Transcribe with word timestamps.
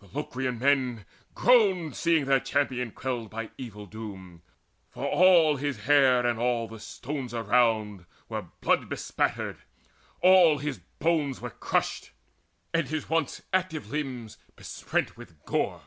The 0.00 0.06
Locrian 0.08 0.58
men 0.58 1.04
Groaned, 1.34 1.94
seeing 1.94 2.24
their 2.24 2.40
champion 2.40 2.90
quelled 2.90 3.28
by 3.28 3.50
evil 3.58 3.84
doom; 3.84 4.40
For 4.88 5.04
all 5.06 5.56
his 5.56 5.80
hair 5.80 6.24
and 6.26 6.38
all 6.38 6.66
the 6.68 6.80
stones 6.80 7.34
around 7.34 8.06
Were 8.30 8.46
brain 8.62 8.88
bespattered: 8.88 9.58
all 10.22 10.56
his 10.56 10.78
bones 10.78 11.42
were 11.42 11.50
crushed, 11.50 12.12
And 12.72 12.88
his 12.88 13.10
once 13.10 13.42
active 13.52 13.90
limbs 13.90 14.38
besprent 14.56 15.18
with 15.18 15.44
gore. 15.44 15.82